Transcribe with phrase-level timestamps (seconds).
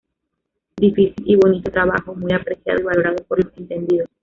[0.77, 4.09] Difícil y bonito trabajo muy apreciado y valorado por los entendidos.